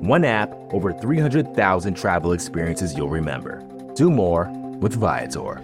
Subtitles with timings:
[0.00, 3.62] One app, over 300,000 travel experiences you'll remember.
[3.94, 4.48] Do more
[4.80, 5.60] with Viator.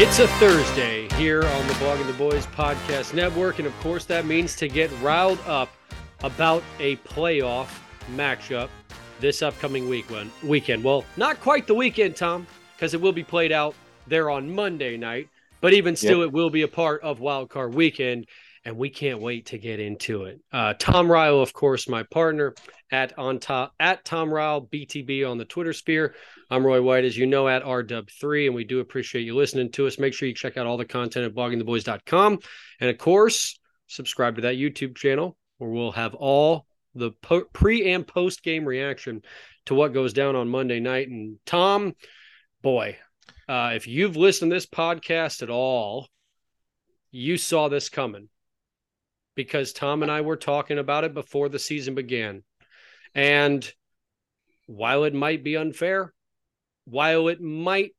[0.00, 4.24] It's a Thursday here on the Blogging the Boys Podcast Network, and of course, that
[4.24, 5.70] means to get riled up
[6.20, 7.76] about a playoff
[8.14, 8.68] matchup
[9.18, 10.06] this upcoming week
[10.44, 10.84] weekend.
[10.84, 12.46] Well, not quite the weekend, Tom,
[12.78, 13.74] because it will be played out
[14.06, 15.28] there on Monday night,
[15.60, 16.28] but even still, yep.
[16.28, 18.26] it will be a part of Wild Card Weekend,
[18.64, 20.40] and we can't wait to get into it.
[20.52, 22.54] Uh, Tom Ryle, of course, my partner
[22.92, 26.14] at on top at Tom Ryle BTB on the Twitter sphere.
[26.50, 29.88] I'm Roy White, as you know, at RW3, and we do appreciate you listening to
[29.88, 29.98] us.
[29.98, 32.38] Make sure you check out all the content at bloggingtheboys.com.
[32.80, 37.90] And of course, subscribe to that YouTube channel where we'll have all the po- pre
[37.92, 39.22] and post game reaction
[39.66, 41.08] to what goes down on Monday night.
[41.08, 41.94] And Tom,
[42.62, 42.96] boy,
[43.48, 46.08] uh, if you've listened to this podcast at all,
[47.10, 48.28] you saw this coming
[49.34, 52.42] because Tom and I were talking about it before the season began.
[53.14, 53.70] And
[54.66, 56.12] while it might be unfair,
[56.84, 57.92] while it might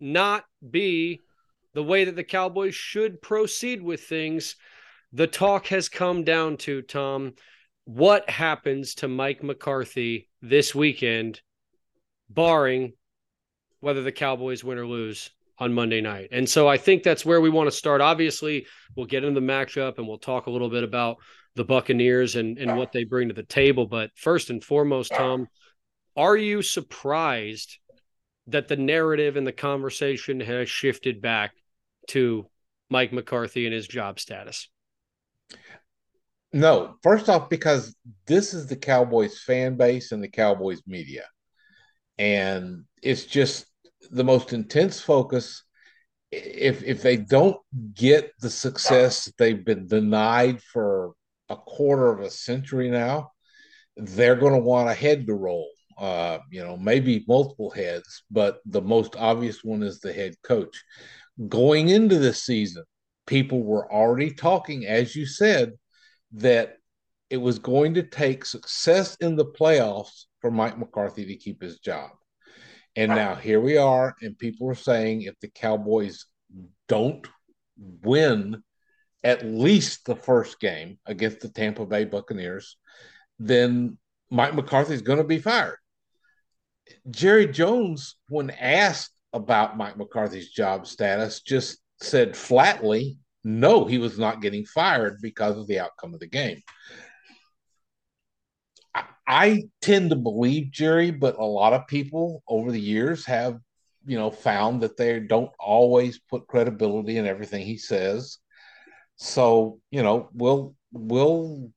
[0.00, 1.20] not be
[1.74, 4.56] the way that the Cowboys should proceed with things,
[5.12, 7.34] the talk has come down to Tom,
[7.84, 11.40] what happens to Mike McCarthy this weekend,
[12.30, 12.92] barring
[13.82, 16.28] whether the Cowboys win or lose on Monday night.
[16.30, 18.00] And so I think that's where we want to start.
[18.00, 18.66] Obviously,
[18.96, 21.16] we'll get into the matchup and we'll talk a little bit about
[21.56, 23.86] the Buccaneers and, and what they bring to the table.
[23.86, 25.48] But first and foremost, Tom,
[26.16, 27.78] are you surprised
[28.46, 31.50] that the narrative and the conversation has shifted back
[32.08, 32.46] to
[32.88, 34.68] Mike McCarthy and his job status?
[36.52, 37.96] No, first off, because
[38.26, 41.24] this is the Cowboys fan base and the Cowboys media.
[42.18, 43.66] And it's just
[44.10, 45.62] the most intense focus.
[46.30, 47.58] If if they don't
[47.94, 51.12] get the success that they've been denied for
[51.48, 53.32] a quarter of a century now,
[53.96, 55.68] they're going to want a head to roll
[55.98, 60.82] uh, you know, maybe multiple heads, but the most obvious one is the head coach.
[61.48, 62.84] Going into this season,
[63.26, 65.72] people were already talking, as you said,
[66.32, 66.76] that
[67.30, 71.78] it was going to take success in the playoffs for Mike McCarthy to keep his
[71.78, 72.10] job.
[72.94, 76.26] And now here we are, and people are saying if the Cowboys
[76.88, 77.26] don't
[77.78, 78.62] win
[79.24, 82.76] at least the first game against the Tampa Bay Buccaneers,
[83.38, 83.96] then
[84.30, 85.78] Mike McCarthy is going to be fired.
[87.10, 94.18] Jerry Jones, when asked about Mike McCarthy's job status, just said flatly, no, he was
[94.18, 96.60] not getting fired because of the outcome of the game.
[99.26, 103.58] I, tend to believe Jerry, but a lot of people over the years have,
[104.04, 108.38] you know, found that they don't always put credibility in everything he says.
[109.16, 111.70] So, you know, we'll we'll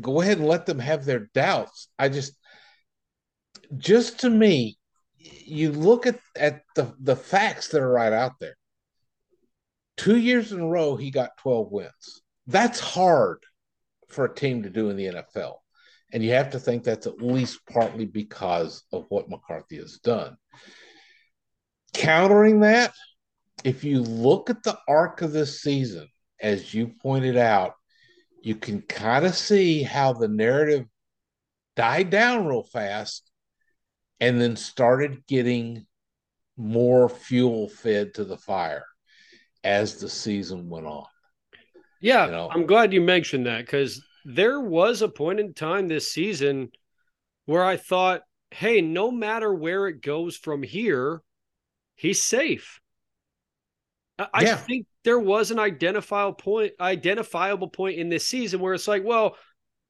[0.00, 1.88] go ahead and let them have their doubts.
[1.98, 2.34] I just
[3.76, 4.78] just to me,
[5.18, 8.56] you look at, at the, the facts that are right out there.
[9.96, 12.22] Two years in a row, he got 12 wins.
[12.46, 13.42] That's hard
[14.08, 15.56] for a team to do in the NFL.
[16.12, 20.36] And you have to think that's at least partly because of what McCarthy has done.
[21.94, 22.92] Countering that,
[23.64, 26.08] if you look at the arc of this season,
[26.40, 27.74] as you pointed out,
[28.42, 30.84] you can kind of see how the narrative
[31.76, 33.30] died down real fast
[34.20, 35.86] and then started getting
[36.56, 38.84] more fuel fed to the fire
[39.64, 41.06] as the season went on.
[42.00, 42.48] Yeah, you know?
[42.50, 46.70] I'm glad you mentioned that because there was a point in time this season
[47.46, 51.22] where I thought, hey, no matter where it goes from here,
[51.96, 52.80] he's safe.
[54.18, 54.56] I yeah.
[54.56, 59.36] think there was an identifiable point, identifiable point in this season where it's like, well,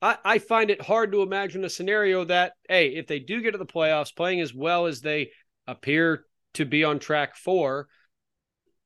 [0.01, 3.53] I, I find it hard to imagine a scenario that, hey, if they do get
[3.53, 5.31] to the playoffs playing as well as they
[5.67, 6.25] appear
[6.55, 7.89] to be on track for,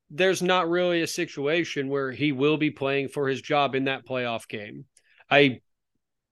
[0.09, 4.05] there's not really a situation where he will be playing for his job in that
[4.05, 4.85] playoff game.
[5.29, 5.61] I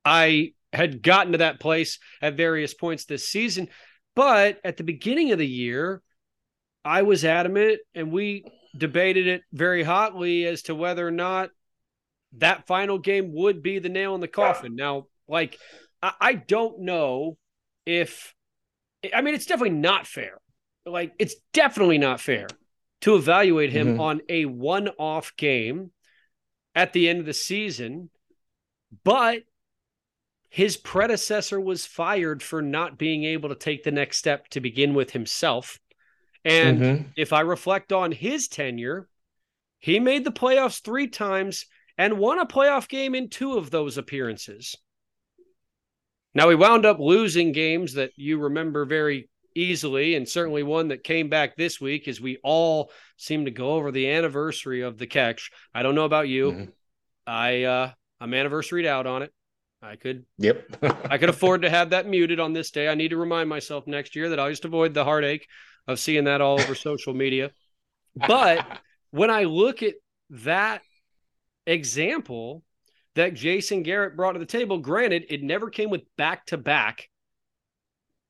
[0.04, 3.70] I had gotten to that place at various points this season.
[4.16, 6.02] But at the beginning of the year,
[6.84, 8.46] I was adamant and we
[8.78, 11.50] debated it very hotly as to whether or not
[12.38, 14.76] that final game would be the nail in the coffin.
[14.76, 15.58] Now, like,
[16.02, 17.38] I, I don't know
[17.86, 18.34] if,
[19.14, 20.38] I mean, it's definitely not fair.
[20.86, 22.48] Like, it's definitely not fair
[23.02, 24.02] to evaluate him mm-hmm.
[24.02, 25.92] on a one off game
[26.74, 28.10] at the end of the season.
[29.04, 29.44] But
[30.50, 34.94] his predecessor was fired for not being able to take the next step to begin
[34.94, 35.80] with himself.
[36.46, 37.08] And mm-hmm.
[37.18, 39.10] if I reflect on his tenure,
[39.80, 41.66] he made the playoffs three times
[41.98, 44.76] and won a playoff game in two of those appearances.
[46.34, 51.04] Now, he wound up losing games that you remember very easily, and certainly one that
[51.04, 55.08] came back this week as we all seem to go over the anniversary of the
[55.08, 55.52] catch.
[55.74, 56.52] I don't know about you.
[56.52, 56.70] Mm-hmm.
[57.28, 59.34] I uh I'm anniversaried out on it.
[59.82, 60.78] I could Yep.
[61.10, 62.88] I could afford to have that muted on this day.
[62.88, 65.48] I need to remind myself next year that I'll just avoid the heartache
[65.88, 67.52] of seeing that all over social media.
[68.16, 68.66] But
[69.12, 69.96] when I look at
[70.30, 70.82] that
[71.68, 72.64] example
[73.16, 77.08] that Jason Garrett brought to the table, granted, it never came with back to back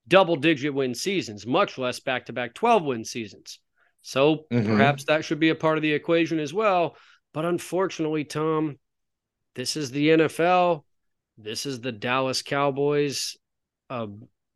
[0.08, 3.60] double digit win seasons, much less back to back 12 win seasons.
[4.02, 4.66] So mm-hmm.
[4.66, 6.96] perhaps that should be a part of the equation as well.
[7.34, 8.78] But unfortunately, Tom,
[9.56, 10.84] this is the NFL.
[11.38, 13.38] This is the Dallas Cowboys,
[13.90, 14.08] a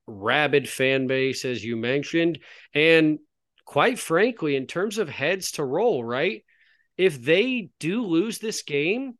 [0.08, 2.40] rabid fan base, as you mentioned.
[2.74, 3.20] And
[3.66, 6.44] quite frankly, in terms of heads to roll, right?
[6.98, 9.18] If they do lose this game,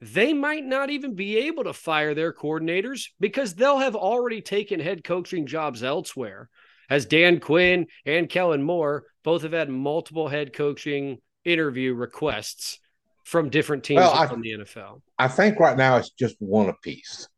[0.00, 4.80] they might not even be able to fire their coordinators because they'll have already taken
[4.80, 6.50] head coaching jobs elsewhere.
[6.90, 12.78] As Dan Quinn and Kellen Moore both have had multiple head coaching interview requests
[13.24, 15.00] from different teams well, in the NFL?
[15.18, 17.28] I think right now it's just one apiece.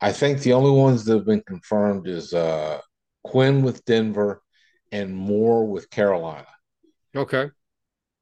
[0.00, 2.80] I think the only ones that have been confirmed is uh,
[3.24, 4.42] Quinn with Denver
[4.92, 6.46] and Moore with Carolina.
[7.16, 7.50] Okay.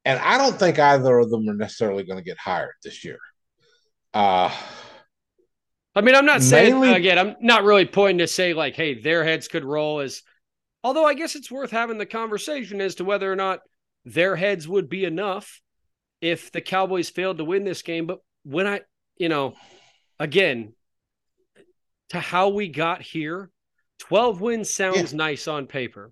[0.05, 3.19] And I don't think either of them are necessarily going to get hired this year.
[4.13, 4.51] Uh,
[5.93, 8.99] I mean, I'm not saying mainly, again, I'm not really pointing to say like, hey,
[8.99, 10.23] their heads could roll as
[10.83, 13.59] although I guess it's worth having the conversation as to whether or not
[14.05, 15.61] their heads would be enough
[16.21, 18.05] if the Cowboys failed to win this game.
[18.05, 18.81] But when I,
[19.17, 19.55] you know,
[20.19, 20.73] again,
[22.09, 23.49] to how we got here,
[23.99, 25.17] 12 wins sounds yeah.
[25.17, 26.11] nice on paper,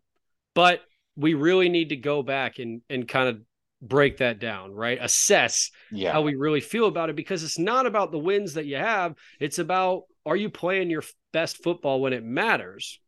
[0.54, 0.82] but
[1.16, 3.42] we really need to go back and, and kind of
[3.82, 4.98] break that down, right?
[5.02, 6.12] Assess yeah.
[6.12, 9.16] how we really feel about it because it's not about the wins that you have.
[9.40, 11.04] It's about are you playing your
[11.34, 13.00] best football when it matters?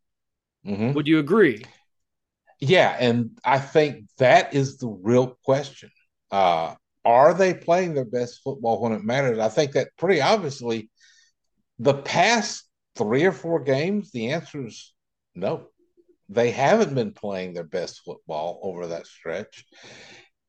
[0.66, 0.94] Mm-hmm.
[0.94, 1.66] Would you agree?
[2.60, 2.96] Yeah.
[3.00, 5.90] And I think that is the real question.
[6.32, 6.76] Uh,
[7.07, 9.39] are they playing their best football when it matters?
[9.39, 10.89] I think that pretty obviously
[11.80, 12.68] the past
[12.98, 14.94] three or four games, the answer is
[15.33, 15.68] no.
[16.27, 19.63] They haven't been playing their best football over that stretch.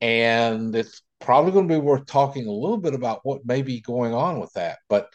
[0.01, 3.79] And it's probably going to be worth talking a little bit about what may be
[3.79, 4.79] going on with that.
[4.89, 5.07] But,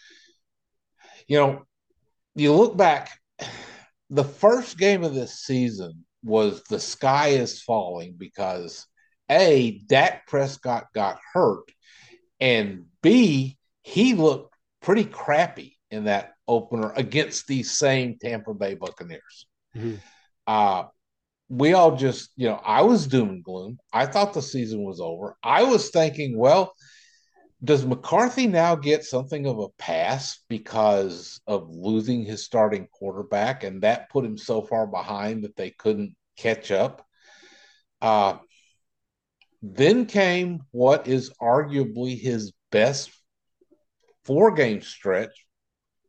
[1.28, 1.64] you know,
[2.34, 3.10] you look back,
[4.08, 8.86] the first game of this season was the sky is falling because
[9.34, 11.70] a, Dak Prescott got hurt,
[12.40, 19.46] and B, he looked pretty crappy in that opener against these same Tampa Bay Buccaneers.
[19.76, 19.96] Mm-hmm.
[20.46, 20.84] Uh,
[21.48, 23.78] we all just, you know, I was doom and gloom.
[23.92, 25.36] I thought the season was over.
[25.42, 26.74] I was thinking, well,
[27.62, 33.82] does McCarthy now get something of a pass because of losing his starting quarterback and
[33.82, 37.06] that put him so far behind that they couldn't catch up?
[38.02, 38.36] Uh,
[39.72, 43.10] then came what is arguably his best
[44.24, 45.30] four game stretch,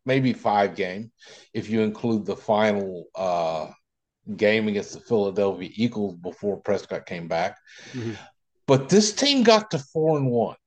[0.05, 1.11] maybe five game,
[1.53, 3.67] if you include the final uh,
[4.35, 7.57] game against the Philadelphia Eagles before Prescott came back.
[7.93, 8.13] Mm-hmm.
[8.67, 10.57] But this team got to four and one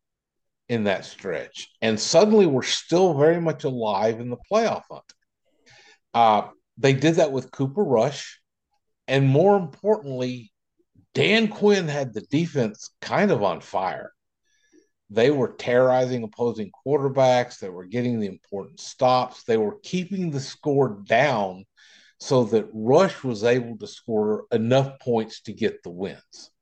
[0.71, 5.13] in that stretch, and suddenly we're still very much alive in the playoff hunt.
[6.15, 8.41] Uh, they did that with Cooper Rush,
[9.07, 10.53] and more importantly,
[11.19, 14.13] Dan Quinn had the defense kind of on fire.
[15.11, 17.59] They were terrorizing opposing quarterbacks.
[17.59, 19.43] They were getting the important stops.
[19.43, 21.65] They were keeping the score down
[22.21, 26.53] so that Rush was able to score enough points to get the wins.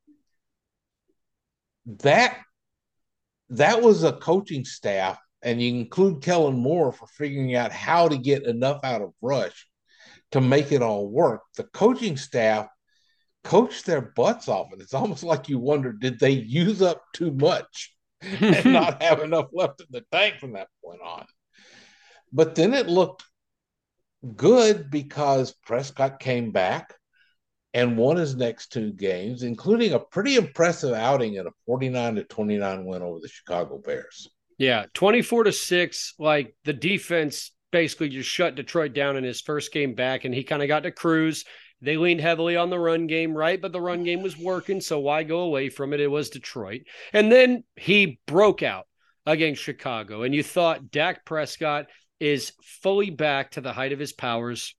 [1.85, 2.39] That
[3.51, 8.17] that was a coaching staff, and you include Kellen Moore for figuring out how to
[8.17, 9.69] get enough out of Rush
[10.31, 11.43] to make it all work.
[11.59, 12.69] The coaching staff
[13.47, 14.73] coach their butts off.
[14.73, 19.21] And it's almost like you wonder, did they use up too much and not have
[19.21, 21.27] enough left in the tank from that point on?
[22.33, 23.25] But then it looked
[24.35, 26.95] good because Prescott came back
[27.73, 32.25] and won his next two games, including a pretty impressive outing in a 49 to
[32.25, 34.29] 29 win over the Chicago Bears.
[34.59, 36.15] Yeah, 24 to 6.
[36.19, 40.43] Like the defense basically just shut Detroit down in his first game back, and he
[40.43, 41.45] kind of got to cruise.
[41.87, 43.63] They leaned heavily on the run game, right?
[43.63, 46.01] But the run game was working, so why go away from it?
[46.01, 46.81] It was Detroit.
[47.13, 48.89] And then he broke out
[49.25, 51.87] against Chicago, and you thought Dak Prescott
[52.19, 54.75] is fully back to the height of his powers.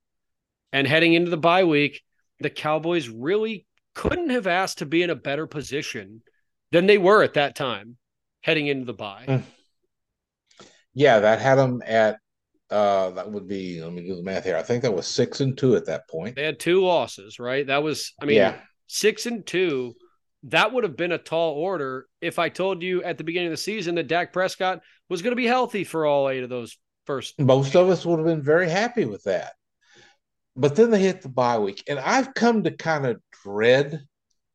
[0.73, 2.03] And heading into the bye week,
[2.41, 6.23] the Cowboys really couldn't have asked to be in a better position
[6.73, 7.95] than they were at that time
[8.41, 9.23] heading into the bye.
[9.25, 10.65] Hmm.
[10.93, 12.19] Yeah, that had them at
[12.69, 14.57] uh that would be let me do the math here.
[14.57, 16.35] I think that was six and two at that point.
[16.35, 17.65] They had two losses, right?
[17.65, 18.55] That was I mean yeah.
[18.87, 19.95] six and two.
[20.43, 23.53] That would have been a tall order if I told you at the beginning of
[23.53, 26.77] the season that Dak Prescott was going to be healthy for all eight of those
[27.05, 27.39] first.
[27.39, 29.53] Most of us would have been very happy with that.
[30.55, 31.83] But then they hit the bye week.
[31.87, 34.01] And I've come to kind of dread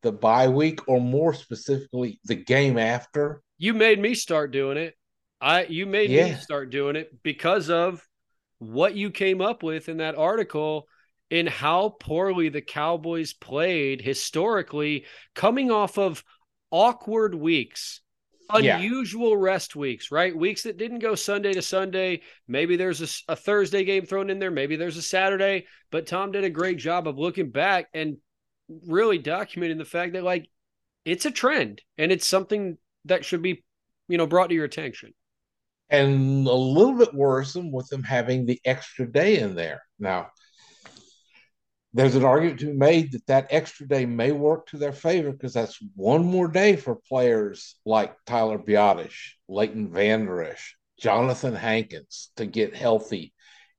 [0.02, 3.42] the bye week, or more specifically, the game after.
[3.58, 4.94] You made me start doing it.
[5.42, 6.26] I you made yeah.
[6.26, 8.06] me start doing it because of
[8.58, 10.86] what you came up with in that article
[11.30, 16.22] in how poorly the Cowboys played historically, coming off of
[16.70, 18.02] awkward weeks
[18.50, 19.36] unusual yeah.
[19.38, 20.36] rest weeks, right?
[20.36, 22.22] Weeks that didn't go Sunday to Sunday.
[22.48, 24.50] Maybe there's a, a, Thursday game thrown in there.
[24.50, 25.66] Maybe there's a Saturday.
[25.90, 28.16] But Tom did a great job of looking back and
[28.86, 30.48] really documenting the fact that, like,
[31.04, 33.64] it's a trend and it's something that should be,
[34.08, 35.14] you know, brought to your attention.
[35.92, 39.82] And a little bit worrisome with them having the extra day in there.
[39.98, 40.30] Now,
[41.94, 45.30] there's an argument to be made that that extra day may work to their favor
[45.30, 49.14] because that's one more day for players like Tyler Biadasz,
[49.48, 53.34] Leighton Vander Esch, Johnathan Hankins to get healthy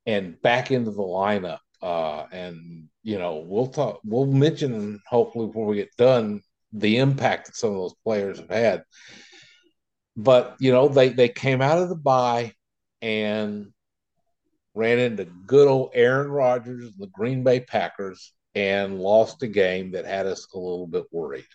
[0.06, 1.58] and back into the lineup.
[1.82, 4.00] Uh, and you know, we'll talk.
[4.04, 6.40] We'll mention hopefully before we get done
[6.72, 8.84] the impact that some of those players have had.
[10.16, 12.52] But you know, they they came out of the bye
[13.02, 13.72] and
[14.74, 19.92] ran into good old Aaron Rodgers and the Green Bay Packers and lost a game
[19.92, 21.46] that had us a little bit worried.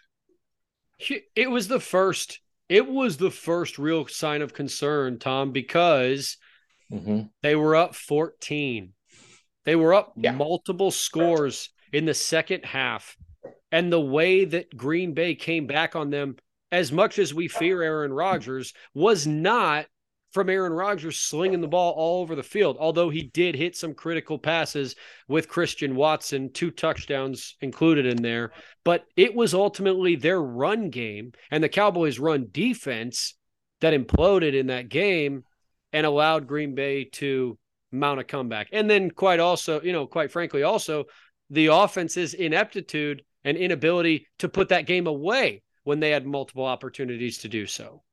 [1.36, 2.40] It was the first.
[2.68, 6.38] It was the first real sign of concern, Tom, because
[6.92, 7.22] mm-hmm.
[7.42, 8.94] they were up 14.
[9.66, 10.32] They were up yeah.
[10.32, 13.16] multiple scores in the second half.
[13.72, 16.38] And the way that Green Bay came back on them,
[16.72, 19.86] as much as we fear Aaron Rodgers, was not
[20.32, 23.96] from Aaron Rodgers slinging the ball all over the field, although he did hit some
[23.96, 24.96] critical passes
[25.28, 28.52] with Christian Watson, two touchdowns included in there.
[28.86, 33.36] But it was ultimately their run game and the Cowboys' run defense
[33.82, 35.44] that imploded in that game
[35.94, 37.58] and allowed Green Bay to
[37.92, 38.68] mount a comeback.
[38.72, 41.06] And then, quite also, you know, quite frankly, also
[41.50, 47.40] the offense's ineptitude and inability to put that game away when they had multiple opportunities
[47.40, 48.04] to do so.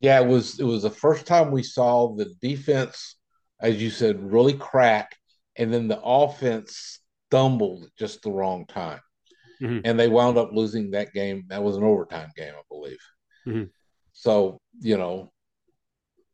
[0.00, 3.16] Yeah, it was it was the first time we saw the defense,
[3.60, 5.16] as you said, really crack,
[5.56, 9.00] and then the offense stumbled at just the wrong time,
[9.60, 9.80] mm-hmm.
[9.84, 11.46] and they wound up losing that game.
[11.48, 13.02] That was an overtime game, I believe.
[13.44, 13.64] Mm-hmm.
[14.12, 15.32] So you know,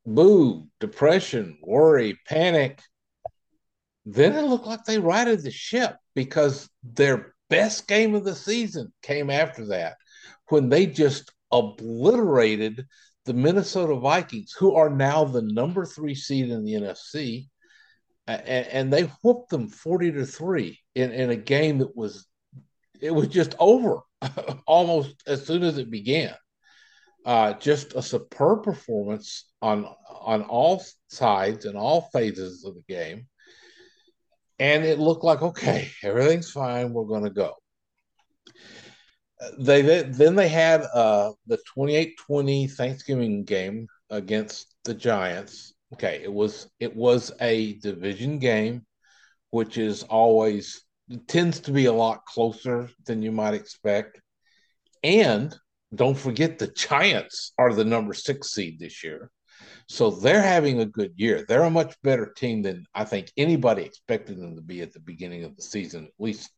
[0.04, 2.82] boo, depression, worry, panic.
[4.04, 8.92] Then it looked like they righted the ship because their best game of the season
[9.02, 9.96] came after that
[10.48, 12.86] when they just obliterated
[13.24, 17.48] the Minnesota Vikings, who are now the number three seed in the NFC,
[18.26, 22.26] and, and they whooped them 40 to 3 in, in a game that was
[23.00, 24.00] it was just over
[24.66, 26.34] almost as soon as it began.
[27.24, 33.26] Uh, just a superb performance on on all sides and all phases of the game.
[34.58, 36.92] And it looked like, okay, everything's fine.
[36.92, 37.54] We're going to go
[39.58, 45.74] they then they had uh, the 28-20 Thanksgiving game against the Giants.
[45.94, 48.86] Okay, it was it was a division game,
[49.50, 50.84] which is always
[51.26, 54.20] tends to be a lot closer than you might expect.
[55.02, 55.54] And
[55.94, 59.30] don't forget the Giants are the number six seed this year.
[59.88, 61.44] So they're having a good year.
[61.46, 65.00] They're a much better team than I think anybody expected them to be at the
[65.00, 66.50] beginning of the season, at least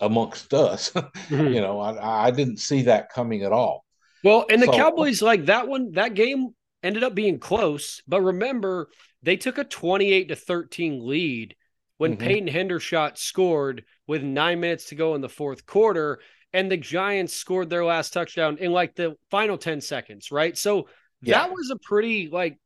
[0.00, 0.92] amongst us.
[1.28, 1.52] Mm-hmm.
[1.52, 3.84] you know, I, I didn't see that coming at all.
[4.24, 8.02] Well, and the so, Cowboys, like that one, that game ended up being close.
[8.08, 8.88] But remember,
[9.22, 11.54] they took a 28 to 13 lead
[11.98, 12.26] when mm-hmm.
[12.26, 16.20] Peyton Hendershot scored with nine minutes to go in the fourth quarter.
[16.52, 20.56] And the Giants scored their last touchdown in like the final 10 seconds, right?
[20.56, 20.88] So
[21.20, 21.40] yeah.
[21.40, 22.58] that was a pretty like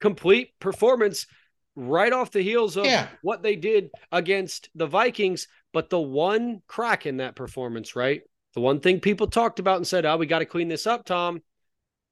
[0.00, 1.26] complete performance
[1.74, 3.08] right off the heels of Yeah.
[3.22, 5.48] what they did against the Vikings.
[5.74, 8.22] But the one crack in that performance, right?
[8.54, 11.04] The one thing people talked about and said, oh, we got to clean this up,
[11.04, 11.42] Tom.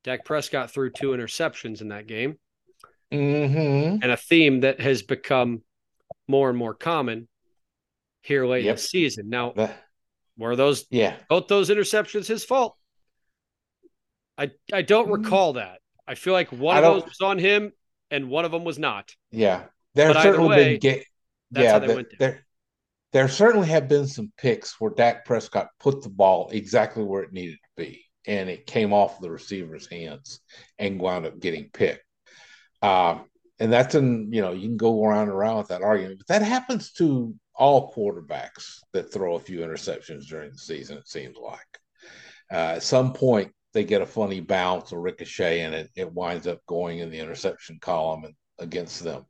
[0.04, 2.38] Dak Prescott threw two interceptions in that game.
[3.12, 4.02] Mm-hmm.
[4.02, 5.61] and a theme that has become
[6.26, 7.28] more and more common
[8.23, 9.28] here late in the season.
[9.28, 9.52] Now,
[10.38, 11.16] were those yeah.
[11.28, 12.75] both those interceptions his fault?
[14.38, 15.23] I I don't Mm.
[15.25, 15.81] recall that.
[16.09, 17.73] I feel like one I of those was on him
[18.11, 19.14] and one of them was not.
[19.31, 19.64] Yeah.
[19.95, 21.04] There But certainly way, been ga-
[21.50, 22.16] that's yeah, how they there, went down.
[22.19, 22.47] there
[23.12, 27.33] there certainly have been some picks where Dak Prescott put the ball exactly where it
[27.33, 30.40] needed to be, and it came off the receiver's hands
[30.78, 32.04] and wound up getting picked.
[32.81, 33.26] Um,
[33.61, 36.26] and that's in you know you can go around and around with that argument, but
[36.28, 40.99] that happens to all quarterbacks that throw a few interceptions during the season.
[40.99, 41.78] It seems like
[42.50, 46.47] uh, at some point they get a funny bounce or ricochet, and it, it winds
[46.47, 49.25] up going in the interception column and against them.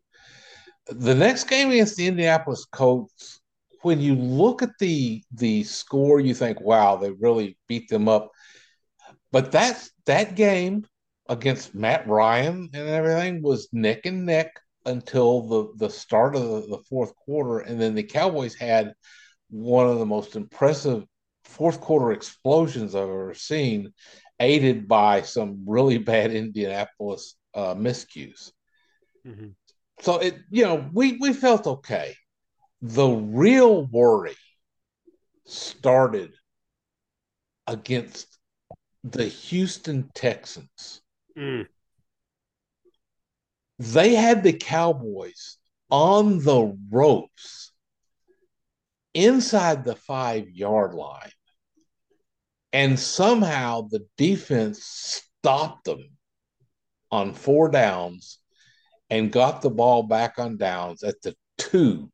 [0.88, 3.41] The next game against the Indianapolis Colts,
[3.82, 8.30] when you look at the the score, you think, "Wow, they really beat them up."
[9.32, 10.86] But that that game
[11.28, 16.60] against Matt Ryan and everything was neck and neck until the the start of the,
[16.76, 18.94] the fourth quarter, and then the Cowboys had
[19.50, 21.04] one of the most impressive
[21.44, 23.92] fourth quarter explosions I've ever seen,
[24.40, 28.52] aided by some really bad Indianapolis uh, miscues.
[29.24, 29.54] Mhm.
[30.00, 32.14] So it, you know, we we felt okay.
[32.82, 34.34] The real worry
[35.46, 36.32] started
[37.68, 38.38] against
[39.04, 41.00] the Houston Texans.
[41.38, 41.68] Mm.
[43.78, 45.58] They had the Cowboys
[45.90, 47.72] on the ropes
[49.14, 51.30] inside the five yard line.
[52.72, 56.16] And somehow the defense stopped them
[57.12, 58.38] on four downs
[59.08, 62.10] and got the ball back on downs at the two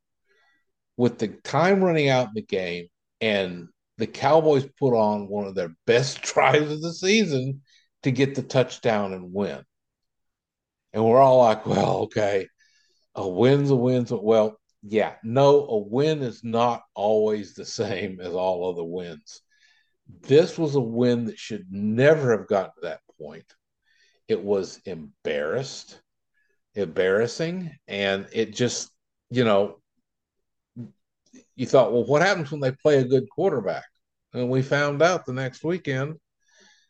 [0.99, 2.87] with the time running out in the game.
[3.21, 7.61] And the Cowboys put on one of their best drives of the season
[8.03, 9.63] to get the touchdown and win.
[10.91, 12.47] And we're all like, well, okay,
[13.15, 18.33] a win's a win's well, yeah, no, a win is not always the same as
[18.33, 19.41] all other wins.
[20.23, 23.45] This was a win that should never have gotten to that point.
[24.27, 26.01] It was embarrassed,
[26.75, 28.89] embarrassing, and it just,
[29.29, 29.79] you know,
[31.55, 33.85] you thought, well, what happens when they play a good quarterback?
[34.33, 36.15] And we found out the next weekend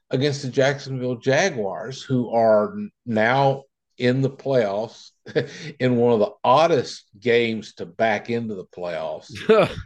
[0.09, 2.75] against the Jacksonville Jaguars, who are
[3.05, 3.63] now
[3.97, 5.11] in the playoffs
[5.79, 9.31] in one of the oddest games to back into the playoffs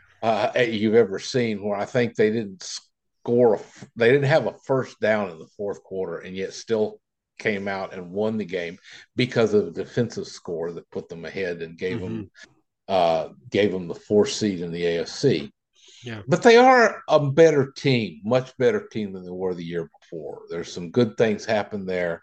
[0.24, 3.60] uh, you've ever seen, where I think they didn't score, a,
[3.96, 7.00] they didn't have a first down in the fourth quarter, and yet still
[7.40, 8.78] came out and won the game
[9.16, 12.30] because of a defensive score that put them ahead and gave them
[12.94, 15.50] uh, gave them the fourth seed in the AFC.
[16.04, 16.22] Yeah.
[16.28, 20.44] But they are a better team, much better team than they were the year before.
[20.52, 22.22] There's some good things happen there.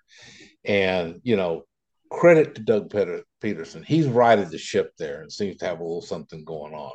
[0.64, 1.64] And, you know,
[2.09, 3.85] credit to Doug Pederson.
[3.85, 6.92] He's righted the ship there and seems to have a little something going on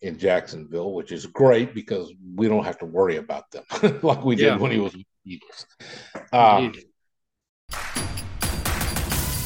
[0.00, 3.64] in Jacksonville, which is great because we don't have to worry about them
[4.04, 5.66] like we did when he was with the Eagles.
[6.32, 6.72] Um.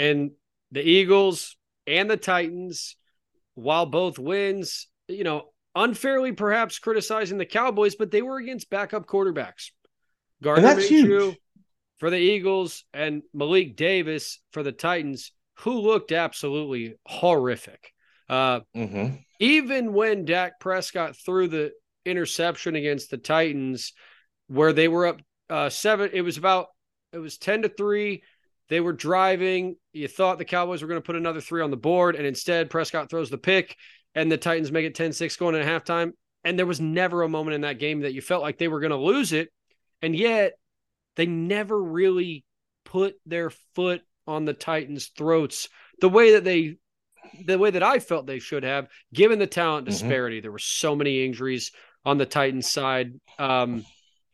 [0.00, 0.30] And
[0.72, 2.96] the Eagles and the Titans,
[3.54, 9.06] while both wins, you know, unfairly perhaps criticizing the Cowboys, but they were against backup
[9.06, 9.70] quarterbacks.
[10.42, 11.36] Gardner that's Minshew huge.
[11.98, 17.92] for the Eagles and Malik Davis for the Titans, who looked absolutely horrific.
[18.28, 19.22] Uh, mhm.
[19.40, 21.72] even when Dak Prescott threw the
[22.06, 23.92] interception against the Titans,
[24.46, 26.68] where they were up uh, seven, it was about
[27.12, 28.22] it was ten to three,
[28.70, 29.76] They were driving.
[29.92, 32.70] You thought the Cowboys were going to put another three on the board, and instead
[32.70, 33.76] Prescott throws the pick,
[34.14, 36.12] and the Titans make it 10 6 going into halftime.
[36.44, 38.80] And there was never a moment in that game that you felt like they were
[38.80, 39.50] going to lose it.
[40.00, 40.52] And yet
[41.16, 42.44] they never really
[42.86, 45.68] put their foot on the Titans' throats
[46.00, 46.76] the way that they
[47.44, 49.92] the way that I felt they should have, given the talent mm-hmm.
[49.92, 50.36] disparity.
[50.36, 50.42] Mm-hmm.
[50.42, 51.72] There were so many injuries
[52.04, 53.20] on the Titans side.
[53.38, 53.84] Um,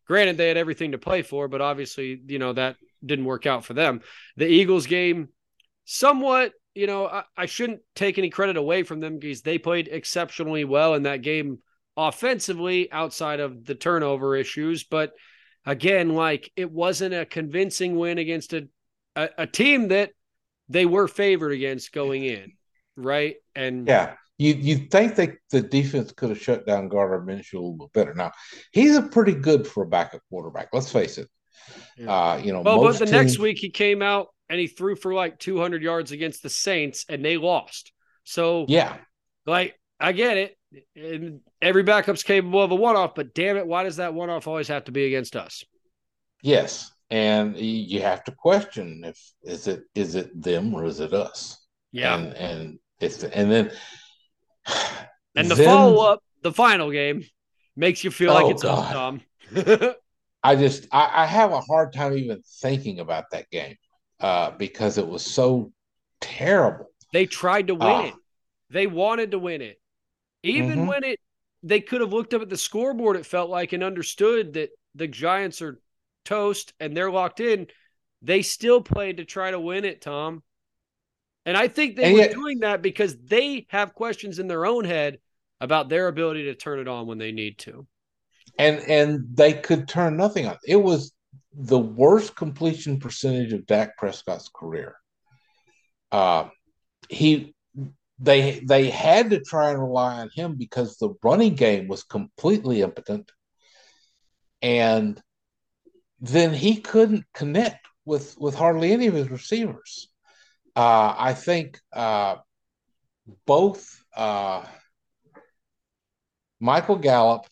[0.06, 3.64] granted, they had everything to play for, but obviously, you know, that didn't work out
[3.64, 4.00] for them.
[4.36, 5.28] The Eagles game,
[5.84, 9.88] somewhat, you know, I, I shouldn't take any credit away from them because they played
[9.90, 11.58] exceptionally well in that game
[11.96, 14.84] offensively outside of the turnover issues.
[14.84, 15.12] But
[15.64, 18.68] again, like it wasn't a convincing win against a,
[19.14, 20.10] a, a team that
[20.68, 22.52] they were favored against going in,
[22.96, 23.36] right?
[23.54, 27.60] And yeah, you you think that the defense could have shut down Gardner Minshew a
[27.60, 28.14] little better.
[28.14, 28.32] Now
[28.72, 30.68] he's a pretty good for a backup quarterback.
[30.72, 31.28] Let's face it.
[31.96, 32.12] Yeah.
[32.12, 33.10] Uh, you know, well, but the teams...
[33.10, 37.04] next week he came out and he threw for like 200 yards against the Saints
[37.08, 37.92] and they lost.
[38.24, 38.96] So yeah,
[39.46, 40.56] like I get it.
[40.94, 44.68] And every backup's capable of a one-off, but damn it, why does that one-off always
[44.68, 45.64] have to be against us?
[46.42, 51.14] Yes, and you have to question if is it is it them or is it
[51.14, 51.64] us?
[51.92, 53.70] Yeah, and, and it's and then
[55.34, 57.24] and the then, follow-up, the final game,
[57.76, 58.92] makes you feel oh like it's God.
[58.92, 59.20] Tom.
[60.46, 63.74] I just I, I, have a hard time even thinking about that game
[64.20, 65.72] uh, because it was so
[66.20, 66.86] terrible.
[67.12, 68.14] They tried to win uh, it.
[68.70, 69.80] They wanted to win it.
[70.44, 70.86] Even mm-hmm.
[70.86, 71.20] when it
[71.64, 75.08] they could have looked up at the scoreboard, it felt like and understood that the
[75.08, 75.80] Giants are
[76.24, 77.66] toast and they're locked in.
[78.22, 80.44] They still played to try to win it, Tom.
[81.44, 84.84] And I think they were yet, doing that because they have questions in their own
[84.84, 85.18] head
[85.60, 87.86] about their ability to turn it on when they need to.
[88.58, 90.56] And and they could turn nothing on.
[90.66, 91.12] It was
[91.52, 94.96] the worst completion percentage of Dak Prescott's career.
[96.10, 96.48] Uh,
[97.08, 97.54] he
[98.18, 102.82] they they had to try and rely on him because the running game was completely
[102.82, 103.30] impotent
[104.62, 105.20] and
[106.20, 110.08] then he couldn't connect with with hardly any of his receivers
[110.76, 112.36] uh, i think uh,
[113.46, 114.64] both uh,
[116.58, 117.44] michael gallup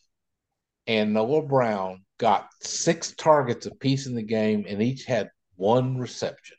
[0.87, 6.57] and noah brown got six targets apiece in the game and each had one reception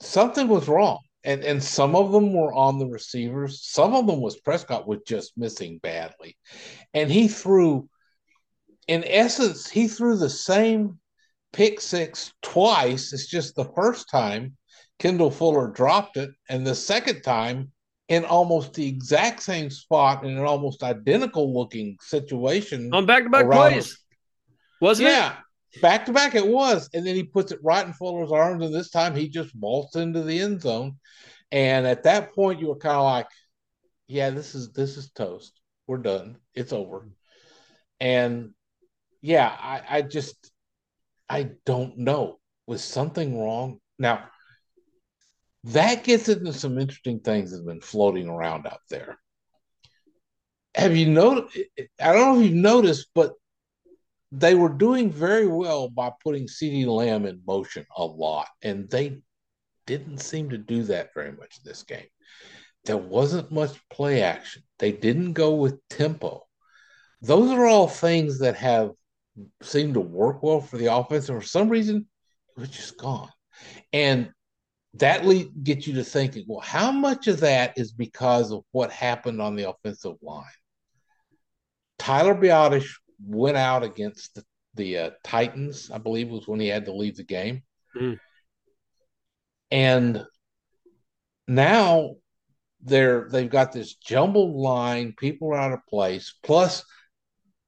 [0.00, 3.60] something was wrong and and some of them were on the receivers.
[3.64, 6.38] Some of them was Prescott was just missing badly,
[6.94, 7.90] and he threw.
[8.86, 11.00] In essence, he threw the same
[11.52, 13.12] pick six twice.
[13.12, 14.56] It's just the first time
[15.00, 17.72] Kendall Fuller dropped it, and the second time
[18.08, 23.30] in almost the exact same spot in an almost identical looking situation on back to
[23.30, 23.98] back plays.
[24.80, 25.32] Wasn't yeah.
[25.32, 25.36] it?
[25.80, 28.74] back to back it was and then he puts it right in fuller's arms and
[28.74, 30.96] this time he just vaults into the end zone
[31.52, 33.26] and at that point you were kind of like
[34.08, 37.08] yeah this is this is toast we're done it's over
[38.00, 38.50] and
[39.22, 40.50] yeah i i just
[41.28, 44.24] i don't know was something wrong now
[45.66, 49.18] that gets into some interesting things that have been floating around out there
[50.74, 51.58] have you noticed
[52.00, 53.32] i don't know if you've noticed but
[54.32, 59.20] they were doing very well by putting CeeDee Lamb in motion a lot, and they
[59.86, 62.06] didn't seem to do that very much this game.
[62.84, 64.62] There wasn't much play action.
[64.78, 66.42] They didn't go with tempo.
[67.22, 68.90] Those are all things that have
[69.62, 72.06] seemed to work well for the offense, and for some reason,
[72.56, 73.30] it was just gone.
[73.92, 74.30] And
[74.98, 78.90] that lead, gets you to thinking, well, how much of that is because of what
[78.90, 80.44] happened on the offensive line?
[81.98, 82.88] Tyler Biadasz
[83.24, 87.16] went out against the, the uh, Titans, I believe was when he had to leave
[87.16, 87.62] the game.
[87.96, 88.18] Mm.
[89.70, 90.24] And
[91.48, 92.16] now
[92.82, 96.84] they're they've got this jumbled line, people are out of place, plus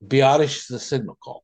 [0.04, 1.40] Biadasz the signal caller.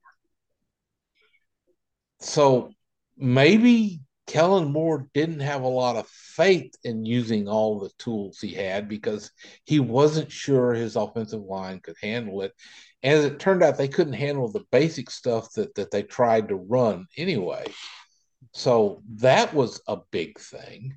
[2.20, 2.70] So
[3.16, 8.54] maybe Kellen Moore didn't have a lot of faith in using all the tools he
[8.54, 9.30] had because
[9.64, 12.52] he wasn't sure his offensive line could handle it.
[13.02, 16.56] As it turned out, they couldn't handle the basic stuff that, that they tried to
[16.56, 17.66] run anyway.
[18.52, 20.96] So that was a big thing.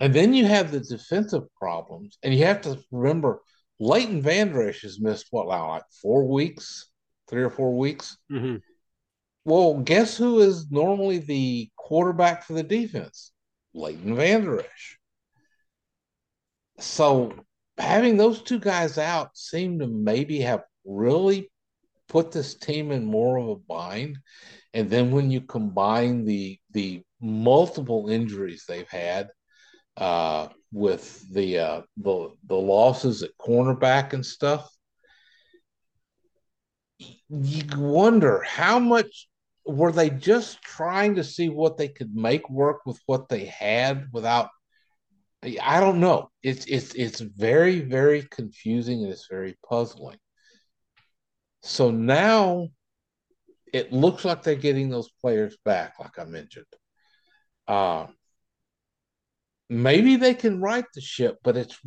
[0.00, 3.40] And then you have the defensive problems, and you have to remember
[3.80, 6.90] Leighton Vander Esch has missed what like four weeks,
[7.28, 8.18] three or four weeks.
[8.30, 8.56] Mm-hmm.
[9.46, 13.30] Well, guess who is normally the quarterback for the defense?
[13.74, 14.98] Leighton Vander Esch.
[16.80, 17.32] So
[17.78, 21.48] having those two guys out seemed to maybe have really
[22.08, 24.18] put this team in more of a bind.
[24.74, 29.28] And then when you combine the the multiple injuries they've had
[29.96, 34.68] uh, with the uh, the the losses at cornerback and stuff,
[37.28, 39.28] you wonder how much
[39.66, 44.06] were they just trying to see what they could make work with what they had
[44.12, 44.50] without
[45.62, 46.30] I don't know.
[46.42, 50.18] It's it's it's very very confusing and it's very puzzling.
[51.62, 52.68] So now
[53.72, 56.66] it looks like they're getting those players back, like I mentioned.
[57.68, 58.06] Uh,
[59.68, 61.78] maybe they can right the ship, but it's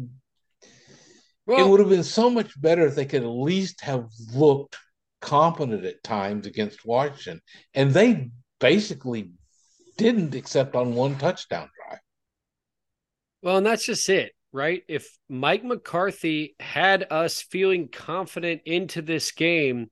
[1.46, 4.78] well, it would have been so much better if they could at least have looked
[5.22, 7.42] competent at times against Washington,
[7.74, 9.32] and they basically
[9.98, 12.00] didn't, except on one touchdown drive.
[13.42, 14.84] Well, and that's just it, right?
[14.88, 19.90] If Mike McCarthy had us feeling confident into this game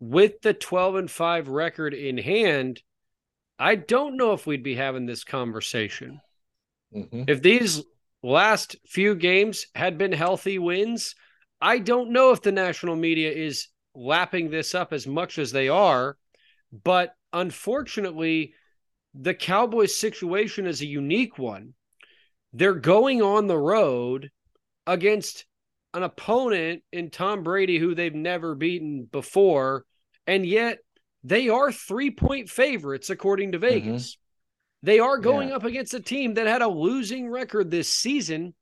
[0.00, 2.82] with the 12 and 5 record in hand,
[3.58, 6.20] I don't know if we'd be having this conversation.
[6.94, 7.24] Mm-hmm.
[7.26, 7.82] If these
[8.22, 11.14] last few games had been healthy wins,
[11.60, 15.68] I don't know if the national media is lapping this up as much as they
[15.68, 16.16] are.
[16.84, 18.54] But unfortunately,
[19.14, 21.74] the Cowboys situation is a unique one
[22.52, 24.30] they're going on the road
[24.86, 25.44] against
[25.94, 29.84] an opponent in Tom Brady who they've never beaten before,
[30.26, 30.78] and yet
[31.24, 33.68] they are three point favorites according to mm-hmm.
[33.68, 34.12] Vegas.
[34.12, 34.86] Mm-hmm.
[34.86, 35.56] They are going yeah.
[35.56, 38.54] up against a team that had a losing record this season.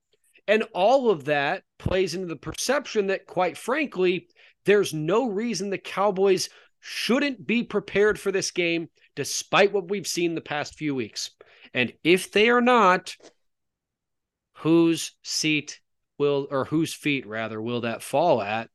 [0.49, 4.29] And all of that plays into the perception that, quite frankly,
[4.67, 6.51] there's no reason the Cowboys
[6.81, 11.31] shouldn't be prepared for this game, despite what we've seen the past few weeks.
[11.73, 13.17] And if they are not,
[14.59, 15.81] whose seat
[16.19, 18.71] will or whose feet rather will that fall at?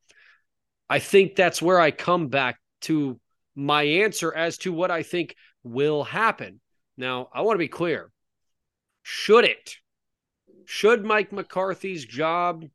[0.89, 3.19] I think that's where i come back to
[3.55, 6.59] my answer as to what i think will happen.
[6.97, 8.11] Now i want to be clear.
[9.03, 9.75] Should it?
[10.65, 12.65] Should mike mccarthy's job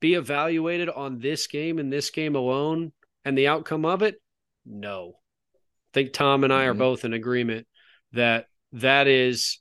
[0.00, 2.92] be evaluated on this game and this game alone
[3.24, 4.16] and the outcome of it
[4.64, 5.14] no
[5.54, 6.70] i think tom and i mm-hmm.
[6.70, 7.66] are both in agreement
[8.12, 9.58] that that is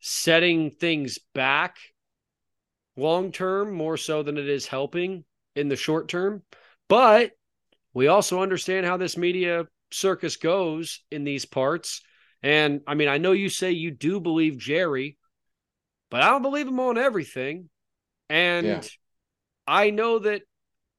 [0.00, 1.76] setting things back
[2.96, 6.42] long term more so than it is helping in the short term.
[6.88, 7.32] But
[7.94, 12.02] we also understand how this media circus goes in these parts.
[12.42, 15.16] And I mean, I know you say you do believe Jerry,
[16.10, 17.70] but I don't believe him on everything.
[18.28, 18.82] And yeah.
[19.66, 20.42] I know that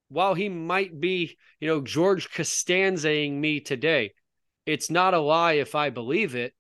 [0.10, 4.14] while he might be, you know, George Costanzaing me today,
[4.66, 6.54] it's not a lie if I believe it.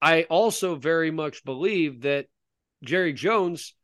[0.00, 2.26] I also very much believe that
[2.84, 3.74] Jerry Jones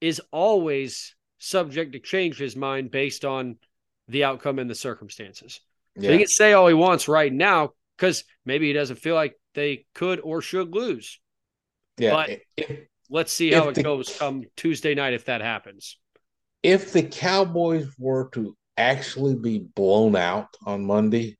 [0.00, 3.56] is always subject to change his mind based on
[4.08, 5.60] the outcome and the circumstances.
[5.96, 6.08] Yeah.
[6.08, 9.34] So he can say all he wants right now because maybe he doesn't feel like
[9.54, 11.18] they could or should lose.
[11.96, 12.12] Yeah.
[12.12, 15.98] But if, let's see how it the, goes come Tuesday night if that happens.
[16.62, 21.36] If the Cowboys were to actually be blown out on Monday,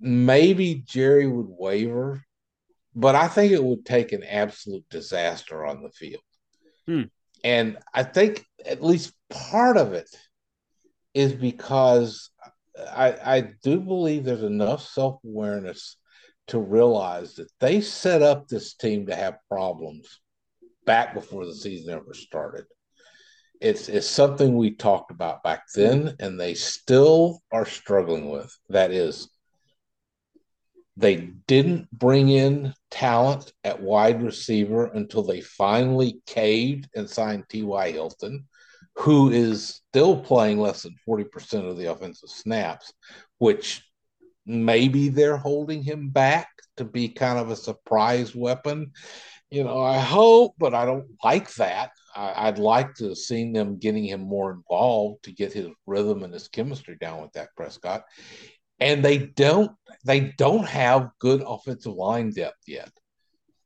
[0.00, 2.22] maybe Jerry would waver,
[2.94, 6.22] but I think it would take an absolute disaster on the field.
[6.86, 7.02] Hmm.
[7.44, 10.08] And I think at least part of it
[11.14, 12.30] is because
[12.78, 15.96] I, I do believe there's enough self awareness
[16.48, 20.20] to realize that they set up this team to have problems
[20.84, 22.64] back before the season ever started.
[23.60, 28.54] It's, it's something we talked about back then, and they still are struggling with.
[28.68, 29.28] That is,
[30.96, 31.16] they
[31.46, 37.92] didn't bring in talent at wide receiver until they finally caved and signed T.Y.
[37.92, 38.46] Hilton,
[38.96, 42.92] who is still playing less than 40% of the offensive snaps,
[43.38, 43.82] which
[44.46, 48.92] maybe they're holding him back to be kind of a surprise weapon.
[49.50, 51.90] You know, I hope, but I don't like that.
[52.14, 56.22] I, would like to have seen them getting him more involved to get his rhythm
[56.22, 58.04] and his chemistry down with Dak Prescott
[58.80, 59.72] and they don't
[60.04, 62.90] they don't have good offensive line depth yet.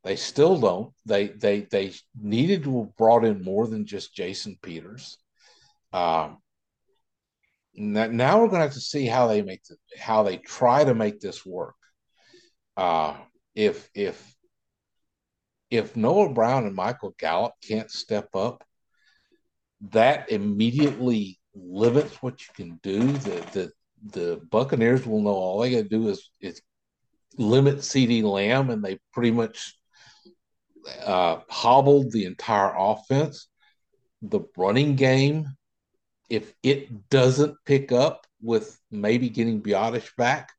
[0.05, 0.93] They still don't.
[1.07, 5.19] They they they needed to have brought in more than just Jason Peters.
[5.93, 6.39] Um,
[7.75, 10.95] now we're going to have to see how they make the, how they try to
[10.95, 11.75] make this work.
[12.77, 13.17] Uh,
[13.55, 14.35] if if
[15.71, 18.65] if Noah Brown and Michael Gallup can't step up,
[19.93, 23.01] that immediately limits what you can do.
[23.01, 23.73] The the
[24.13, 26.61] the Buccaneers will know all they got to do is is
[27.39, 29.75] limit CeeDee Lamb, and they pretty much
[31.05, 33.49] uh, hobbled the entire offense.
[34.23, 35.47] The running game,
[36.29, 40.51] if it doesn't pick up, with maybe getting Biadasz back,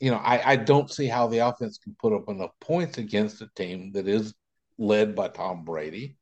[0.00, 3.42] you know, I, I don't see how the offense can put up enough points against
[3.42, 4.34] a team that is
[4.78, 6.16] led by Tom Brady.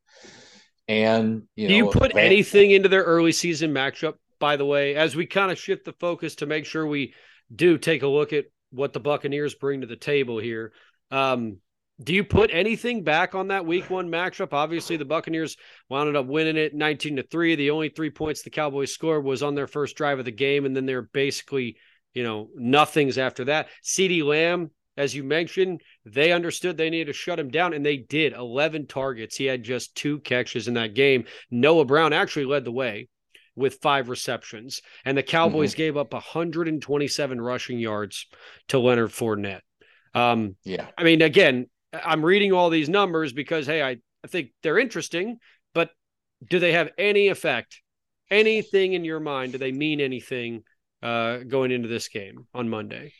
[0.87, 4.14] And you do know, you put anything into their early season matchup?
[4.38, 7.14] By the way, as we kind of shift the focus to make sure we
[7.54, 10.72] do take a look at what the Buccaneers bring to the table here.
[11.10, 11.58] Um,
[12.02, 14.52] do you put anything back on that week one matchup?
[14.52, 15.56] Obviously, the Buccaneers
[15.88, 17.54] wound up winning it 19 to 3.
[17.54, 20.66] The only three points the Cowboys scored was on their first drive of the game,
[20.66, 21.76] and then they're basically,
[22.14, 23.68] you know, nothings after that.
[23.83, 27.96] CeeDee Lamb, as you mentioned, they understood they needed to shut him down, and they
[27.96, 28.33] did.
[28.33, 29.37] 11 targets.
[29.37, 31.24] He had just two catches in that game.
[31.50, 33.09] Noah Brown actually led the way
[33.57, 35.79] with five receptions, and the Cowboys mm-hmm.
[35.79, 38.27] gave up 127 rushing yards
[38.68, 39.61] to Leonard Fournette.
[40.14, 40.87] Um, yeah.
[40.96, 45.38] I mean, again, I'm reading all these numbers because, hey, I, I think they're interesting,
[45.72, 45.90] but
[46.48, 47.81] do they have any effect?
[48.31, 49.53] Anything in your mind?
[49.53, 50.62] Do they mean anything
[51.05, 53.12] uh, going into this game on Monday?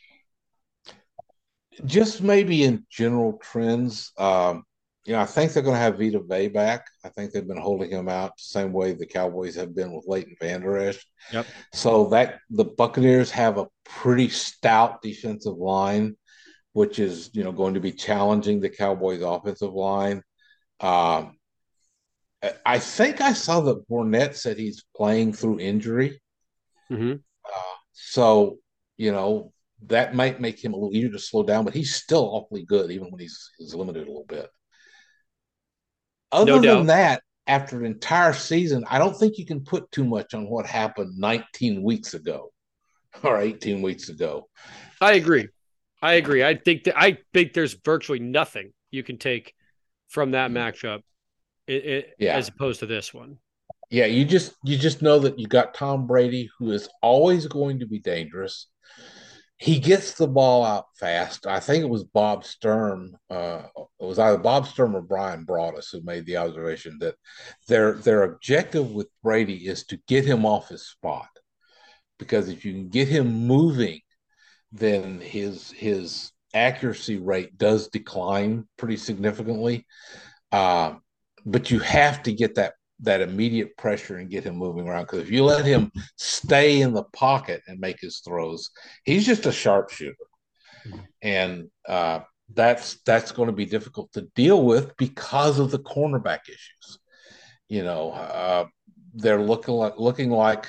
[1.85, 4.11] Just maybe in general trends.
[4.17, 4.63] Um,
[5.05, 6.87] you know, I think they're going to have Vita Vea back.
[7.03, 10.07] I think they've been holding him out the same way the Cowboys have been with
[10.07, 11.05] Leighton Vander Esch.
[11.31, 11.45] Yep.
[11.73, 16.15] So that the Buccaneers have a pretty stout defensive line
[16.75, 20.21] which is you know going to be challenging the Cowboys' offensive line.
[20.81, 21.37] Um,
[22.65, 26.21] I think I saw that Fournette said he's playing through injury.
[26.91, 27.13] Mm-hmm.
[27.95, 28.59] So
[28.97, 29.51] you know
[29.87, 32.91] that might make him a little easier to slow down, but he's still awfully good
[32.91, 34.49] even when he's he's limited a little bit.
[36.31, 40.03] Other no than that, after an entire season, I don't think you can put too
[40.03, 42.51] much on what happened 19 weeks ago
[43.23, 44.49] or 18 weeks ago.
[44.99, 45.47] I agree.
[46.01, 46.43] I agree.
[46.43, 49.53] I think that I think there's virtually nothing you can take
[50.07, 50.55] from that mm.
[50.55, 51.01] matchup,
[51.67, 52.35] it, it, yeah.
[52.35, 53.37] as opposed to this one.
[53.89, 57.79] Yeah, you just you just know that you got Tom Brady, who is always going
[57.79, 58.67] to be dangerous.
[59.57, 61.47] He gets the ball out fast.
[61.47, 63.15] I think it was Bob Sturm.
[63.29, 63.63] Uh,
[63.99, 67.15] it was either Bob Sturm or Bryan Broaddus who made the observation that
[67.67, 71.29] their their objective with Brady is to get him off his spot,
[72.19, 74.01] because if you can get him moving
[74.71, 79.85] then his his accuracy rate does decline pretty significantly.
[80.51, 80.95] Uh,
[81.45, 85.19] but you have to get that that immediate pressure and get him moving around because
[85.19, 88.69] if you let him stay in the pocket and make his throws,
[89.03, 90.15] he's just a sharpshooter,
[91.21, 92.19] and uh,
[92.53, 96.99] that's that's going to be difficult to deal with because of the cornerback issues.
[97.67, 98.65] You know, uh,
[99.13, 100.67] they're looking like looking like.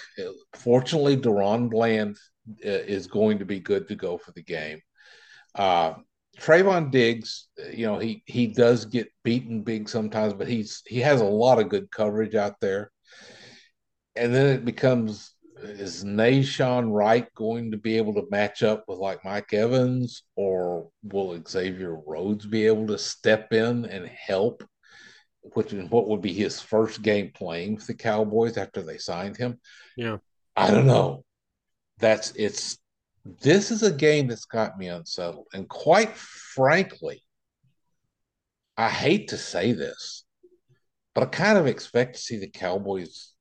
[0.55, 2.17] Fortunately, DaRon Bland
[2.59, 4.81] is going to be good to go for the game.
[5.55, 5.95] Uh,
[6.39, 11.21] Trevon Diggs, you know, he he does get beaten big sometimes, but he's he has
[11.21, 12.91] a lot of good coverage out there.
[14.15, 18.99] And then it becomes is Nahshon Wright going to be able to match up with
[18.99, 24.63] like Mike Evans, or will Xavier Rhodes be able to step in and help?
[25.41, 29.37] Which is what would be his first game playing for the Cowboys after they signed
[29.37, 29.59] him.
[29.97, 30.19] Yeah.
[30.57, 31.25] I don't know
[31.99, 32.79] that's it's
[33.41, 35.47] this is a game that's got me unsettled.
[35.53, 37.23] And quite frankly,
[38.77, 40.25] I hate to say this,
[41.15, 43.33] but I kind of expect to see the Cowboys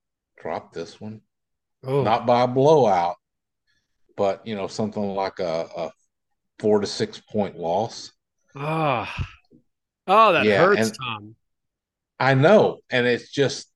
[0.41, 1.21] drop this one.
[1.83, 2.03] Oh.
[2.03, 3.17] Not by a blowout,
[4.17, 5.91] but you know, something like a, a
[6.59, 8.11] four to six point loss.
[8.55, 9.13] Ah.
[9.17, 9.25] Oh.
[10.07, 11.35] Oh, that yeah, hurts, Tom.
[12.19, 12.79] I know.
[12.89, 13.67] And it's just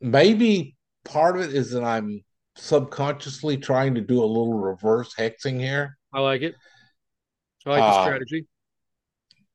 [0.00, 2.22] maybe part of it is that I'm
[2.56, 5.96] subconsciously trying to do a little reverse hexing here.
[6.12, 6.54] I like it.
[7.66, 8.46] I like the uh, strategy.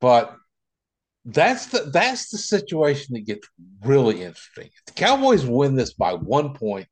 [0.02, 0.36] But
[1.26, 3.48] that's the that's the situation that gets
[3.84, 4.68] really interesting.
[4.68, 6.88] If the Cowboys win this by one point,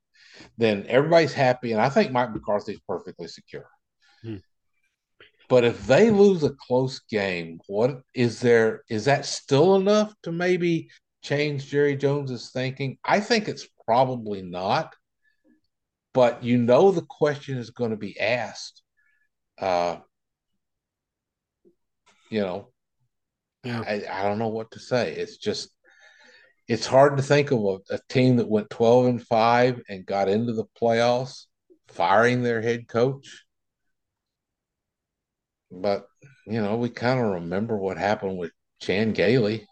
[0.57, 3.67] then everybody's happy, and I think Mike McCarthy's perfectly secure.
[4.21, 4.37] Hmm.
[5.49, 8.83] But if they lose a close game, what is there?
[8.89, 10.89] Is that still enough to maybe
[11.23, 12.97] change Jerry Jones's thinking?
[13.03, 14.93] I think it's probably not
[16.17, 18.81] but you know the question is going to be asked.
[19.61, 19.97] Uh,
[22.31, 22.69] you know,
[23.63, 23.83] yeah.
[23.87, 25.13] I, I don't know what to say.
[25.13, 25.69] It's just
[26.67, 30.27] it's hard to think of a, a, team that went 12 and 5 and got
[30.27, 31.45] into the playoffs
[31.87, 33.45] firing their head coach
[35.71, 36.07] but
[36.47, 38.51] you know we kind of remember what happened with
[38.81, 39.67] chan gailey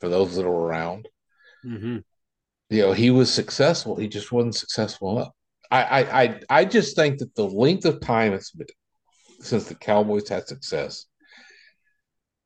[0.00, 1.08] for those that are around
[1.64, 1.98] mm-hmm.
[2.70, 5.32] you know he was successful he just wasn't successful enough
[5.78, 8.66] I, I, I just think that the length of time it's been
[9.40, 11.06] since the Cowboys had success,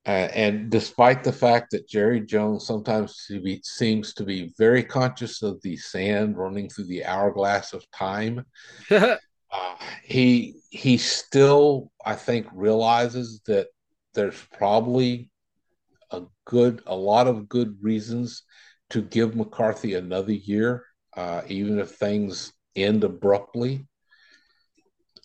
[0.06, 4.84] Uh, and despite the fact that Jerry Jones sometimes to be, seems to be very
[4.84, 8.44] conscious of the sand running through the hourglass of time,
[8.90, 9.16] uh,
[10.04, 13.68] he he still I think realizes that
[14.14, 15.30] there's probably
[16.10, 18.42] a good a lot of good reasons
[18.90, 20.84] to give McCarthy another year,
[21.16, 23.86] uh, even if things end abruptly.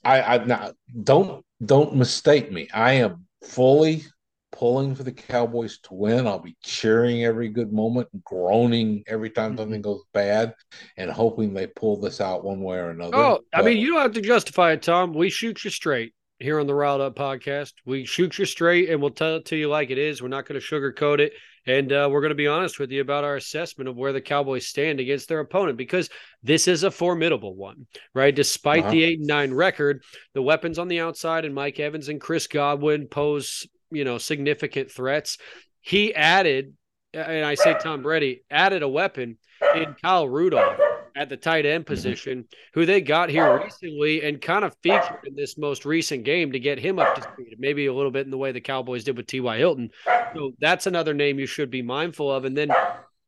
[0.03, 2.67] I, I not, don't don't mistake me.
[2.73, 4.03] I am fully
[4.51, 6.27] pulling for the Cowboys to win.
[6.27, 9.59] I'll be cheering every good moment, and groaning every time mm-hmm.
[9.59, 10.55] something goes bad,
[10.97, 13.15] and hoping they pull this out one way or another.
[13.15, 15.13] Oh, but, I mean, you don't have to justify it, Tom.
[15.13, 17.73] We shoot you straight here on the Ryled Up podcast.
[17.85, 20.21] We shoot you straight and we'll tell it to you like it is.
[20.21, 21.33] We're not going to sugarcoat it.
[21.67, 24.21] And uh, we're going to be honest with you about our assessment of where the
[24.21, 26.09] Cowboys stand against their opponent because
[26.41, 27.85] this is a formidable one,
[28.15, 28.33] right?
[28.33, 28.91] Despite uh-huh.
[28.91, 32.47] the eight and nine record, the weapons on the outside and Mike Evans and Chris
[32.47, 35.37] Godwin pose you know significant threats.
[35.81, 36.73] He added,
[37.13, 39.37] and I say Tom Brady added a weapon
[39.75, 40.79] in Kyle Rudolph
[41.15, 41.93] at the tight end mm-hmm.
[41.93, 46.51] position, who they got here recently and kind of featured in this most recent game
[46.51, 49.03] to get him up to speed, maybe a little bit in the way the Cowboys
[49.03, 49.57] did with T.Y.
[49.57, 49.91] Hilton.
[50.35, 52.45] So that's another name you should be mindful of.
[52.45, 52.71] And then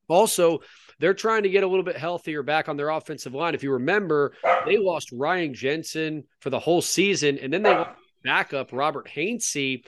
[0.07, 0.59] also,
[0.99, 3.55] they're trying to get a little bit healthier back on their offensive line.
[3.55, 4.33] If you remember,
[4.65, 9.83] they lost Ryan Jensen for the whole season, and then they lost backup Robert Hainsey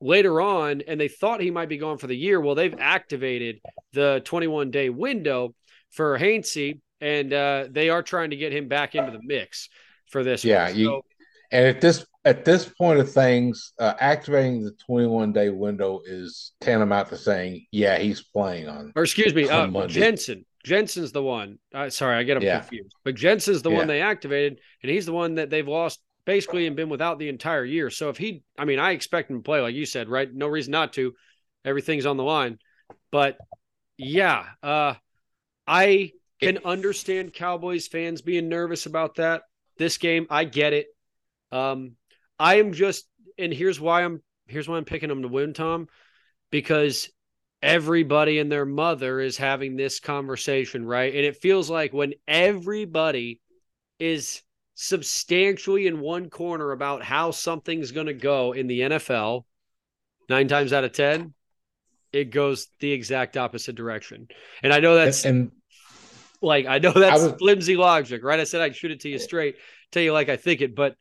[0.00, 2.40] later on, and they thought he might be gone for the year.
[2.40, 3.60] Well, they've activated
[3.92, 5.54] the 21 day window
[5.90, 9.68] for Hainsey, and uh, they are trying to get him back into the mix
[10.06, 10.44] for this.
[10.44, 11.02] Yeah, you,
[11.50, 16.52] and at this at this point of things, uh, activating the 21 day window is
[16.60, 18.92] tantamount to saying, yeah, he's playing on.
[18.94, 20.46] Or excuse me, uh, Jensen.
[20.64, 21.58] Jensen's the one.
[21.74, 22.60] Uh, sorry, I get him yeah.
[22.60, 22.94] confused.
[23.04, 23.78] But Jensen's the yeah.
[23.78, 27.28] one they activated, and he's the one that they've lost basically and been without the
[27.28, 27.90] entire year.
[27.90, 30.32] So if he, I mean, I expect him to play like you said, right?
[30.32, 31.14] No reason not to.
[31.64, 32.58] Everything's on the line.
[33.10, 33.38] But
[33.96, 34.94] yeah, uh,
[35.66, 36.12] I
[36.42, 39.42] can understand Cowboys fans being nervous about that.
[39.78, 40.86] This game, I get it.
[41.50, 41.92] Um,
[42.38, 43.06] I am just,
[43.38, 45.88] and here's why I'm here's why I'm picking them to win, Tom,
[46.50, 47.10] because
[47.62, 51.14] everybody and their mother is having this conversation, right?
[51.14, 53.40] And it feels like when everybody
[53.98, 54.42] is
[54.74, 59.44] substantially in one corner about how something's going to go in the NFL,
[60.28, 61.34] nine times out of 10,
[62.12, 64.28] it goes the exact opposite direction.
[64.62, 65.52] And I know that's and, and
[66.42, 68.40] like, I know that's I was, flimsy logic, right?
[68.40, 69.56] I said I'd shoot it to you straight,
[69.90, 70.96] tell you like I think it, but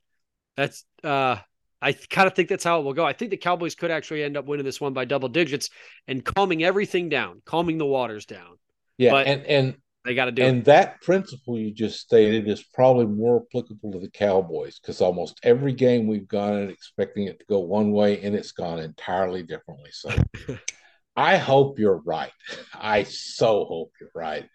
[0.56, 1.38] that's, uh,
[1.82, 3.06] I kind of think that's how it will go.
[3.06, 5.72] I think the Cowboys could actually end up winning this one by double digits
[6.08, 8.60] and calming everything down, calming the waters down.
[8.98, 10.48] Yeah, but, and and they got to do it.
[10.48, 10.66] and it.
[10.66, 15.74] that principle you just stated is probably more applicable to the Cowboys because almost every
[15.74, 19.90] game we've gone in expecting it to go one way and it's gone entirely differently.
[19.92, 20.12] So
[21.16, 22.32] I hope you're right.
[22.74, 24.48] I so hope you're right.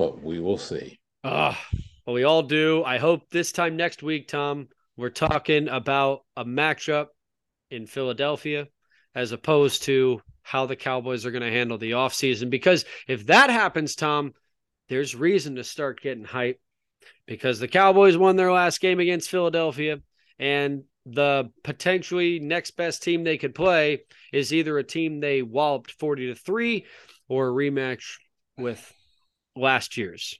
[0.00, 0.98] But we will see.
[1.22, 1.54] Uh,
[2.06, 2.82] well, we all do.
[2.82, 7.08] I hope this time next week, Tom, we're talking about a matchup
[7.70, 8.68] in Philadelphia
[9.14, 12.48] as opposed to how the Cowboys are going to handle the offseason.
[12.48, 14.32] Because if that happens, Tom,
[14.88, 16.62] there's reason to start getting hype
[17.26, 20.00] because the Cowboys won their last game against Philadelphia
[20.38, 25.90] and the potentially next best team they could play is either a team they walloped
[25.90, 26.86] 40 to 3
[27.28, 28.14] or a rematch
[28.56, 28.94] with
[29.56, 30.38] last year's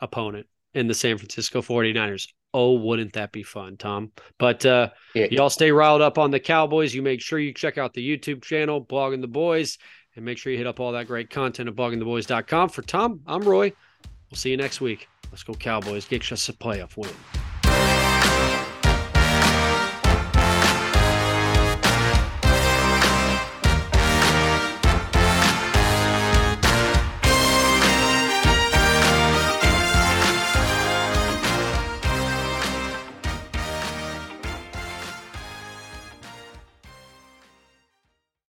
[0.00, 2.28] opponent in the San Francisco 49ers.
[2.52, 4.12] Oh, wouldn't that be fun, Tom?
[4.38, 5.26] But uh, yeah.
[5.30, 6.94] y'all stay riled up on the Cowboys.
[6.94, 9.78] You make sure you check out the YouTube channel, Blogging the Boys,
[10.14, 12.70] and make sure you hit up all that great content at bloggingtheboys.com.
[12.70, 13.72] For Tom, I'm Roy.
[14.30, 15.08] We'll see you next week.
[15.30, 16.06] Let's go, Cowboys.
[16.06, 17.45] Get us a playoff win.